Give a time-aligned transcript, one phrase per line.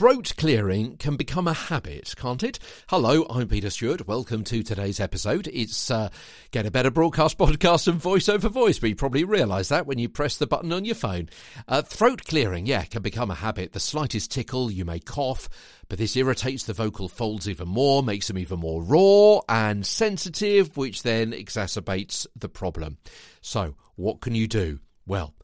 [0.00, 2.58] Throat clearing can become a habit, can't it?
[2.88, 4.08] Hello, I'm Peter Stewart.
[4.08, 5.46] Welcome to today's episode.
[5.52, 6.08] It's uh,
[6.52, 9.98] Get a Better Broadcast podcast and voice over voice, but you probably realise that when
[9.98, 11.28] you press the button on your phone.
[11.68, 13.74] Uh, throat clearing, yeah, can become a habit.
[13.74, 15.50] The slightest tickle, you may cough,
[15.90, 20.78] but this irritates the vocal folds even more, makes them even more raw and sensitive,
[20.78, 22.96] which then exacerbates the problem.
[23.42, 24.80] So, what can you do?
[25.06, 25.34] Well,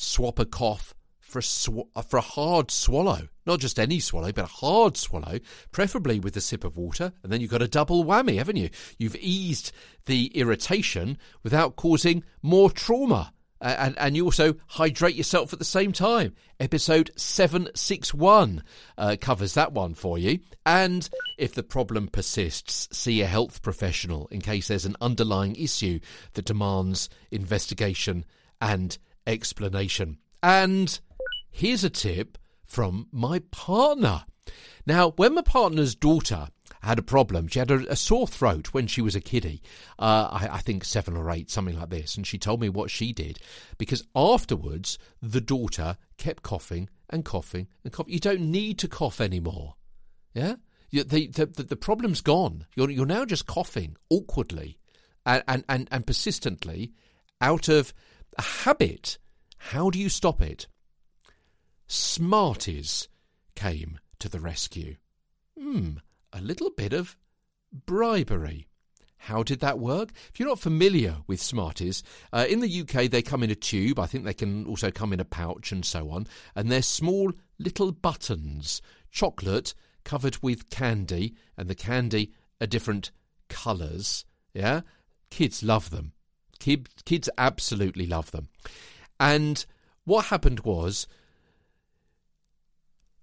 [0.00, 0.94] swap a cough
[1.30, 3.28] for a, sw- uh, for a hard swallow.
[3.46, 5.38] Not just any swallow, but a hard swallow,
[5.70, 7.12] preferably with a sip of water.
[7.22, 8.70] And then you've got a double whammy, haven't you?
[8.98, 9.72] You've eased
[10.06, 13.32] the irritation without causing more trauma.
[13.62, 16.34] And, and you also hydrate yourself at the same time.
[16.58, 18.62] Episode 761
[18.96, 20.38] uh, covers that one for you.
[20.64, 26.00] And if the problem persists, see a health professional in case there's an underlying issue
[26.32, 28.24] that demands investigation
[28.62, 28.96] and
[29.30, 30.18] explanation.
[30.42, 30.98] And
[31.50, 34.24] Here's a tip from my partner.
[34.86, 36.48] Now, when my partner's daughter
[36.82, 39.62] had a problem, she had a, a sore throat when she was a kiddie,
[39.98, 42.90] uh, I, I think seven or eight, something like this, and she told me what
[42.90, 43.38] she did
[43.76, 48.14] because afterwards the daughter kept coughing and coughing and coughing.
[48.14, 49.74] You don't need to cough anymore.
[50.32, 50.54] Yeah?
[50.90, 52.66] The, the, the, the problem's gone.
[52.74, 54.78] You're, you're now just coughing awkwardly
[55.26, 56.92] and, and, and, and persistently
[57.40, 57.92] out of
[58.38, 59.18] a habit.
[59.58, 60.66] How do you stop it?
[61.86, 63.08] Smarties
[63.54, 64.96] came to the rescue.
[65.58, 65.98] Hmm,
[66.32, 67.16] a little bit of
[67.86, 68.68] bribery.
[69.16, 70.10] How did that work?
[70.32, 73.98] If you're not familiar with Smarties, uh, in the UK they come in a tube.
[73.98, 76.26] I think they can also come in a pouch and so on.
[76.54, 83.10] And they're small little buttons, chocolate covered with candy, and the candy are different
[83.48, 84.24] colours.
[84.54, 84.80] Yeah,
[85.30, 86.12] kids love them.
[86.60, 88.48] Kids, absolutely love them.
[89.18, 89.66] And
[90.04, 91.08] what happened was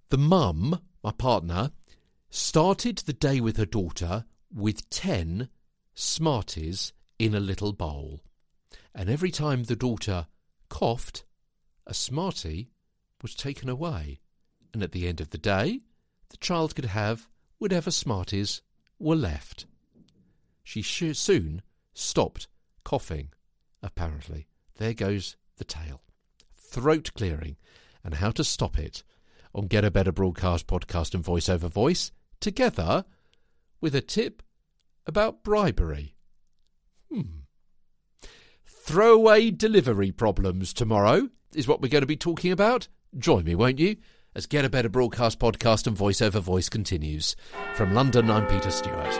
[0.09, 1.71] the mum, my partner,
[2.29, 5.49] started the day with her daughter with 10
[5.93, 8.21] Smarties in a little bowl.
[8.93, 10.27] And every time the daughter
[10.69, 11.23] coughed,
[11.85, 12.69] a Smartie
[13.21, 14.19] was taken away.
[14.73, 15.81] And at the end of the day,
[16.29, 17.27] the child could have
[17.57, 18.61] whatever Smarties
[18.99, 19.65] were left.
[20.63, 21.61] She soon
[21.93, 22.47] stopped
[22.87, 23.33] coughing,
[23.83, 24.47] apparently.
[24.77, 26.03] There goes the tale.
[26.53, 27.57] Throat clearing
[28.01, 29.03] and how to stop it
[29.53, 33.03] on Get a Better Broadcast podcast and voice over voice, together
[33.81, 34.41] with a tip
[35.05, 36.15] about bribery.
[37.11, 37.41] Hmm.
[38.65, 42.87] Throwaway delivery problems tomorrow is what we're going to be talking about.
[43.17, 43.97] Join me, won't you?
[44.33, 47.35] As Get a Better Broadcast podcast and voice over voice continues.
[47.73, 49.19] From London, I'm Peter Stewart.